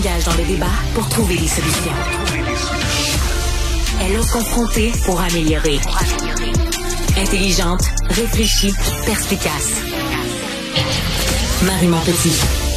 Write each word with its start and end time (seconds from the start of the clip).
s'engage 0.00 0.24
dans 0.24 0.34
le 0.34 0.44
débat 0.44 0.66
pour 0.94 1.08
trouver 1.08 1.36
des 1.36 1.48
solutions. 1.48 1.92
Elle 4.00 4.12
est 4.12 4.30
confrontée 4.30 4.92
pour 5.04 5.20
améliorer. 5.20 5.78
Intelligente, 7.16 7.82
réfléchie, 8.08 8.72
perspicace. 9.04 9.82
Marie 11.64 11.88
Montpetit. 11.88 12.69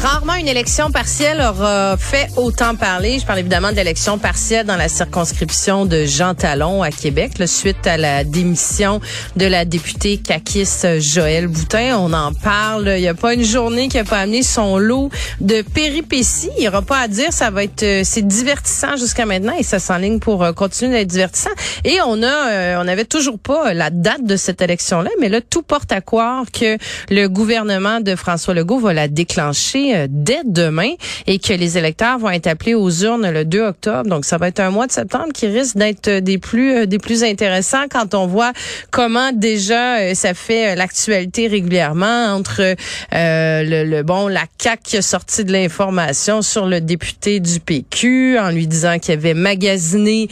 Rarement 0.00 0.36
une 0.36 0.48
élection 0.48 0.90
partielle 0.90 1.40
aura 1.40 1.98
fait 1.98 2.28
autant 2.36 2.74
parler. 2.74 3.18
Je 3.18 3.26
parle 3.26 3.40
évidemment 3.40 3.72
de 3.72 3.76
l'élection 3.76 4.16
partielle 4.16 4.64
dans 4.64 4.76
la 4.76 4.88
circonscription 4.88 5.84
de 5.84 6.06
Jean 6.06 6.34
Talon 6.34 6.82
à 6.82 6.90
Québec, 6.90 7.32
suite 7.46 7.86
à 7.86 7.98
la 7.98 8.24
démission 8.24 9.02
de 9.36 9.44
la 9.44 9.66
députée 9.66 10.16
caquiste 10.16 10.98
Joël 10.98 11.46
Boutin. 11.46 11.98
On 11.98 12.14
en 12.14 12.32
parle. 12.32 12.94
Il 12.96 13.02
n'y 13.02 13.08
a 13.08 13.14
pas 13.14 13.34
une 13.34 13.44
journée 13.44 13.88
qui 13.88 13.98
n'a 13.98 14.04
pas 14.04 14.20
amené 14.20 14.42
son 14.42 14.78
lot 14.78 15.10
de 15.42 15.60
péripéties. 15.60 16.48
Il 16.56 16.62
n'y 16.62 16.68
aura 16.68 16.80
pas 16.80 17.00
à 17.00 17.08
dire. 17.08 17.30
Ça 17.30 17.50
va 17.50 17.62
être, 17.62 17.82
euh, 17.82 18.00
c'est 18.02 18.26
divertissant 18.26 18.96
jusqu'à 18.96 19.26
maintenant 19.26 19.54
et 19.58 19.62
ça 19.62 19.78
s'enligne 19.78 20.20
pour 20.20 20.42
euh, 20.42 20.52
continuer 20.52 20.92
d'être 20.92 21.08
divertissant. 21.08 21.50
Et 21.84 21.98
on 22.06 22.22
a, 22.22 22.50
euh, 22.50 22.80
on 22.80 22.84
n'avait 22.84 23.04
toujours 23.04 23.38
pas 23.38 23.74
la 23.74 23.90
date 23.90 24.24
de 24.24 24.36
cette 24.36 24.62
élection-là, 24.62 25.10
mais 25.20 25.28
là, 25.28 25.42
tout 25.42 25.62
porte 25.62 25.92
à 25.92 26.00
croire 26.00 26.44
que 26.50 26.78
le 27.10 27.26
gouvernement 27.26 28.00
de 28.00 28.16
François 28.16 28.54
Legault 28.54 28.78
va 28.78 28.94
la 28.94 29.06
déclencher 29.06 29.81
euh, 29.90 30.06
dès 30.08 30.40
demain 30.44 30.92
et 31.26 31.38
que 31.38 31.52
les 31.52 31.78
électeurs 31.78 32.18
vont 32.18 32.30
être 32.30 32.46
appelés 32.46 32.74
aux 32.74 32.90
urnes 32.90 33.30
le 33.30 33.44
2 33.44 33.60
octobre. 33.60 34.08
Donc, 34.08 34.24
ça 34.24 34.38
va 34.38 34.48
être 34.48 34.60
un 34.60 34.70
mois 34.70 34.86
de 34.86 34.92
septembre 34.92 35.32
qui 35.34 35.46
risque 35.46 35.76
d'être 35.76 36.08
euh, 36.08 36.20
des 36.20 36.38
plus 36.38 36.74
euh, 36.74 36.86
des 36.86 36.98
plus 36.98 37.24
intéressants 37.24 37.84
quand 37.90 38.14
on 38.14 38.26
voit 38.26 38.52
comment 38.90 39.32
déjà 39.32 40.14
ça 40.14 40.34
fait 40.34 40.74
l'actualité 40.74 41.46
régulièrement 41.46 42.34
entre 42.34 42.74
le, 43.12 43.84
le, 43.84 44.02
bon 44.02 44.28
la 44.28 44.44
CAC 44.58 44.80
qui 44.82 44.96
a 44.96 45.02
sorti 45.02 45.44
de 45.44 45.52
l'information 45.52 46.42
sur 46.42 46.66
le 46.66 46.80
député 46.80 47.40
du 47.40 47.60
PQ 47.60 48.38
en 48.38 48.50
lui 48.50 48.66
disant 48.66 48.98
qu'il 48.98 49.14
avait 49.14 49.34
magasiné 49.34 50.28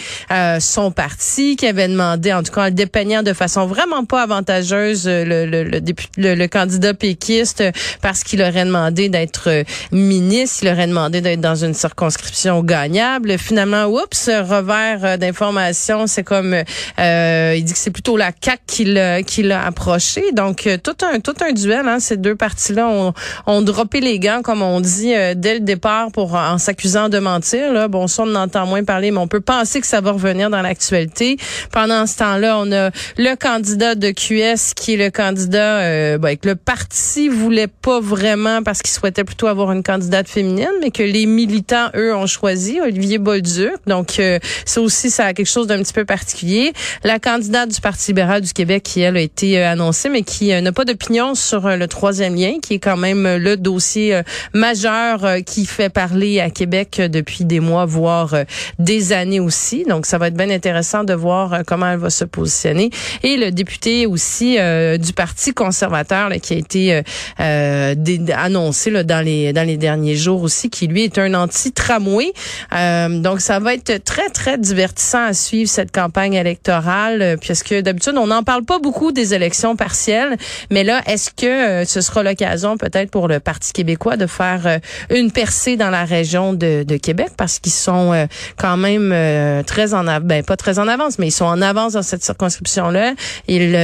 son 0.58 0.90
parti, 0.90 1.56
qu'il 1.56 1.68
avait 1.68 1.88
demandé 1.88 2.32
en 2.32 2.42
tout 2.42 2.52
cas 2.52 2.62
en 2.62 2.66
le 2.66 2.70
dépeignant 2.72 3.22
de 3.22 3.32
façon 3.32 3.66
vraiment 3.66 4.04
pas 4.04 4.22
avantageuse 4.22 5.06
le, 5.06 5.24
le, 5.46 5.64
le, 5.64 5.80
le, 6.16 6.34
le 6.34 6.48
candidat 6.48 6.94
péquiste 6.94 7.64
parce 8.02 8.22
qu'il 8.22 8.42
aurait 8.42 8.64
demandé 8.64 9.08
d'être 9.08 9.39
euh, 9.48 9.64
ministre. 9.92 10.60
Il 10.62 10.68
aurait 10.68 10.86
demandé 10.86 11.20
d'être 11.20 11.40
dans 11.40 11.54
une 11.54 11.74
circonscription 11.74 12.62
gagnable. 12.62 13.38
Finalement, 13.38 13.86
oups, 13.86 14.28
revers 14.28 15.04
euh, 15.04 15.16
d'information, 15.16 16.06
c'est 16.06 16.22
comme 16.22 16.54
euh, 16.54 17.54
il 17.56 17.64
dit 17.64 17.72
que 17.72 17.78
c'est 17.78 17.90
plutôt 17.90 18.16
la 18.16 18.32
CAC 18.32 18.60
qui 18.66 18.84
l'a 18.84 19.22
qui 19.22 19.42
l'a 19.42 19.64
approché. 19.64 20.32
Donc 20.32 20.68
tout 20.82 20.96
un 21.04 21.20
tout 21.20 21.34
un 21.40 21.52
duel. 21.52 21.86
Hein, 21.88 22.00
ces 22.00 22.16
deux 22.16 22.36
partis-là 22.36 22.88
ont, 22.88 23.12
ont 23.46 23.62
droppé 23.62 24.00
les 24.00 24.18
gants, 24.18 24.42
comme 24.42 24.62
on 24.62 24.80
dit 24.80 25.12
dès 25.36 25.54
le 25.54 25.60
départ, 25.60 26.12
pour 26.12 26.34
en 26.34 26.58
s'accusant 26.58 27.08
de 27.08 27.18
mentir. 27.18 27.88
Bon, 27.88 28.06
ça 28.06 28.22
on 28.22 28.34
entend 28.34 28.66
moins 28.66 28.84
parler, 28.84 29.10
mais 29.10 29.18
on 29.18 29.28
peut 29.28 29.40
penser 29.40 29.80
que 29.80 29.86
ça 29.86 30.00
va 30.00 30.12
revenir 30.12 30.50
dans 30.50 30.62
l'actualité. 30.62 31.36
Pendant 31.72 32.06
ce 32.06 32.18
temps-là, 32.18 32.58
on 32.58 32.70
a 32.72 32.90
le 33.16 33.34
candidat 33.36 33.94
de 33.94 34.10
QS 34.10 34.74
qui 34.74 34.94
est 34.94 34.96
le 34.96 35.10
candidat 35.10 35.80
euh, 35.80 36.18
ben, 36.18 36.36
que 36.36 36.48
le 36.48 36.56
parti 36.56 37.28
voulait 37.28 37.66
pas 37.68 38.00
vraiment 38.00 38.62
parce 38.62 38.82
qu'il 38.82 38.90
souhaitait 38.90 39.24
plutôt 39.30 39.46
avoir 39.46 39.70
une 39.70 39.84
candidate 39.84 40.28
féminine, 40.28 40.72
mais 40.80 40.90
que 40.90 41.04
les 41.04 41.24
militants, 41.24 41.88
eux, 41.94 42.12
ont 42.16 42.26
choisi 42.26 42.80
Olivier 42.80 43.18
Bolduc. 43.18 43.74
Donc, 43.86 44.18
euh, 44.18 44.40
ça 44.64 44.80
aussi, 44.80 45.08
ça 45.08 45.26
a 45.26 45.34
quelque 45.34 45.46
chose 45.46 45.68
d'un 45.68 45.78
petit 45.78 45.92
peu 45.92 46.04
particulier. 46.04 46.72
La 47.04 47.20
candidate 47.20 47.68
du 47.68 47.80
Parti 47.80 48.10
libéral 48.10 48.40
du 48.40 48.52
Québec, 48.52 48.82
qui, 48.82 49.02
elle, 49.02 49.16
a 49.16 49.20
été 49.20 49.56
euh, 49.56 49.70
annoncée, 49.70 50.08
mais 50.08 50.22
qui 50.22 50.52
euh, 50.52 50.60
n'a 50.60 50.72
pas 50.72 50.84
d'opinion 50.84 51.36
sur 51.36 51.68
le 51.68 51.86
troisième 51.86 52.34
lien, 52.34 52.54
qui 52.60 52.74
est 52.74 52.78
quand 52.80 52.96
même 52.96 53.36
le 53.36 53.56
dossier 53.56 54.20
majeur 54.52 55.24
qui 55.46 55.64
fait 55.64 55.90
parler 55.90 56.40
à 56.40 56.50
Québec 56.50 57.00
depuis 57.00 57.44
des 57.44 57.60
mois, 57.60 57.84
voire 57.84 58.34
des 58.80 59.12
années 59.12 59.38
aussi. 59.38 59.84
Donc, 59.84 60.06
ça 60.06 60.18
va 60.18 60.26
être 60.26 60.34
bien 60.34 60.50
intéressant 60.50 61.04
de 61.04 61.14
voir 61.14 61.60
comment 61.68 61.86
elle 61.86 62.00
va 62.00 62.10
se 62.10 62.24
positionner. 62.24 62.90
Et 63.22 63.36
le 63.36 63.52
député 63.52 64.06
aussi 64.06 64.58
du 64.98 65.12
Parti 65.12 65.52
conservateur 65.52 66.30
qui 66.42 66.54
a 66.54 66.56
été 66.56 67.02
annoncé 67.38 68.90
là, 68.90 69.04
dans 69.04 69.19
dans 69.20 69.24
les 69.24 69.52
dans 69.52 69.66
les 69.66 69.76
derniers 69.76 70.16
jours 70.16 70.42
aussi, 70.42 70.70
qui 70.70 70.86
lui 70.86 71.04
est 71.04 71.18
un 71.18 71.34
anti-tramway. 71.34 72.32
Euh, 72.74 73.20
donc 73.20 73.40
ça 73.40 73.58
va 73.58 73.74
être 73.74 74.02
très 74.04 74.28
très 74.30 74.58
divertissant 74.58 75.24
à 75.24 75.32
suivre 75.34 75.68
cette 75.68 75.92
campagne 75.92 76.34
électorale, 76.34 77.22
euh, 77.22 77.36
puisque 77.36 77.74
d'habitude 77.74 78.14
on 78.16 78.28
n'en 78.28 78.42
parle 78.42 78.64
pas 78.64 78.78
beaucoup 78.78 79.12
des 79.12 79.34
élections 79.34 79.76
partielles, 79.76 80.36
mais 80.70 80.84
là 80.84 81.02
est-ce 81.06 81.30
que 81.30 81.46
euh, 81.46 81.84
ce 81.84 82.00
sera 82.00 82.22
l'occasion 82.22 82.76
peut-être 82.76 83.10
pour 83.10 83.28
le 83.28 83.40
Parti 83.40 83.72
québécois 83.72 84.16
de 84.16 84.26
faire 84.26 84.80
une 85.10 85.30
percée 85.30 85.76
dans 85.76 85.90
la 85.90 86.04
région 86.04 86.52
de, 86.52 86.82
de 86.82 86.96
Québec? 86.96 87.28
Parce 87.36 87.58
qu'ils 87.58 87.72
sont 87.72 88.26
quand 88.56 88.76
même 88.76 89.64
très 89.64 89.94
en 89.94 90.06
avance, 90.06 90.26
ben 90.26 90.42
pas 90.42 90.56
très 90.56 90.78
en 90.78 90.88
avance, 90.88 91.18
mais 91.18 91.28
ils 91.28 91.32
sont 91.32 91.44
en 91.44 91.60
avance 91.62 91.94
dans 91.94 92.02
cette 92.02 92.22
circonscription 92.22 92.90
là. 92.90 93.14
Ils 93.48 93.74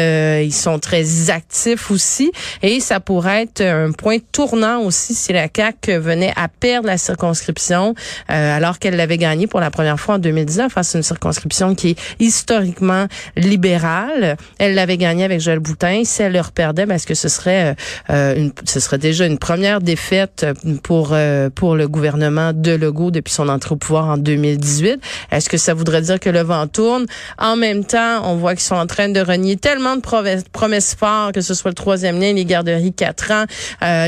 ils 0.44 0.54
sont 0.54 0.78
très 0.78 1.30
actifs 1.30 1.90
aussi 1.90 2.30
et 2.62 2.80
ça 2.80 3.00
pourrait 3.00 3.42
être 3.42 3.60
un 3.62 3.92
point 3.92 4.18
tournant 4.32 4.80
aussi 4.80 5.14
si 5.16 5.32
la 5.32 5.48
CAQ 5.54 5.98
venait 5.98 6.32
à 6.36 6.48
perdre 6.48 6.86
la 6.86 6.98
circonscription 6.98 7.94
euh, 8.30 8.56
alors 8.56 8.78
qu'elle 8.78 8.96
l'avait 8.96 9.18
gagnée 9.18 9.46
pour 9.46 9.60
la 9.60 9.70
première 9.70 9.98
fois 9.98 10.16
en 10.16 10.18
2019 10.18 10.72
face 10.72 10.94
à 10.94 10.98
une 10.98 11.04
circonscription 11.04 11.74
qui 11.74 11.90
est 11.90 11.98
historiquement 12.20 13.06
libérale. 13.36 14.36
Elle 14.58 14.74
l'avait 14.74 14.96
gagnée 14.96 15.24
avec 15.24 15.40
Joël 15.40 15.58
Boutin. 15.58 16.02
Si 16.04 16.22
elle 16.22 16.32
le 16.32 16.42
perdait, 16.54 16.86
parce 16.86 17.02
ben, 17.02 17.08
que 17.08 17.14
ce 17.14 17.28
serait 17.28 17.74
euh, 18.10 18.36
une, 18.36 18.52
ce 18.64 18.80
serait 18.80 18.98
déjà 18.98 19.26
une 19.26 19.38
première 19.38 19.80
défaite 19.80 20.46
pour 20.82 21.10
euh, 21.12 21.50
pour 21.50 21.74
le 21.74 21.88
gouvernement 21.88 22.52
de 22.52 22.72
Legault 22.72 23.10
depuis 23.10 23.32
son 23.32 23.48
entrée 23.48 23.72
au 23.72 23.76
pouvoir 23.76 24.06
en 24.06 24.16
2018. 24.16 25.00
Est-ce 25.30 25.48
que 25.48 25.56
ça 25.56 25.74
voudrait 25.74 26.02
dire 26.02 26.20
que 26.20 26.30
le 26.30 26.40
vent 26.42 26.66
tourne? 26.66 27.06
En 27.38 27.56
même 27.56 27.84
temps, 27.84 28.22
on 28.24 28.36
voit 28.36 28.54
qu'ils 28.54 28.64
sont 28.64 28.76
en 28.76 28.86
train 28.86 29.08
de 29.08 29.20
renier 29.20 29.56
tellement 29.56 29.96
de 29.96 30.00
promesses, 30.00 30.44
promesses 30.52 30.94
fortes, 30.94 31.34
que 31.34 31.40
ce 31.40 31.54
soit 31.54 31.70
le 31.70 31.74
troisième 31.74 32.20
lien, 32.20 32.32
les 32.32 32.44
garderies 32.44 32.92
quatre 32.92 33.32
ans, 33.32 33.44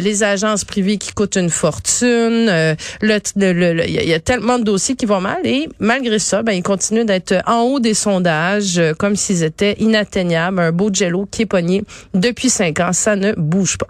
les 0.00 0.22
agences 0.22 0.64
privées 0.64 0.98
qui 0.99 1.12
coûte 1.12 1.37
une 1.37 1.50
fortune. 1.50 2.49
Euh, 2.49 2.75
il 3.03 4.09
y, 4.09 4.15
a 4.15 4.21
tellement 4.21 4.59
de 4.59 4.65
dossiers 4.65 4.97
qui 4.97 5.06
vont 5.06 5.21
mal 5.21 5.41
et 5.45 5.69
malgré 5.79 6.19
ça, 6.19 6.43
ben, 6.43 6.53
ils 6.53 6.62
continuent 6.62 7.05
d'être 7.05 7.35
en 7.47 7.62
haut 7.62 7.81
des 7.81 7.95
sondages 7.95 8.79
euh, 8.79 8.95
comme 8.95 9.17
s'ils 9.17 9.43
étaient 9.43 9.77
inatteignables. 9.79 10.61
Un 10.61 10.73
beau 10.73 10.91
jello 10.93 11.27
qui 11.31 11.43
est 11.43 11.47
pogné 11.47 11.85
depuis 12.15 12.50
cinq 12.50 12.81
ans, 12.81 12.93
ça 12.93 13.17
ne 13.17 13.33
bouge 13.33 13.79
pas. 13.79 13.89